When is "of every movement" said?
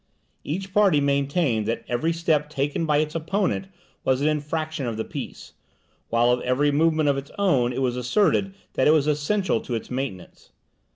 6.31-7.07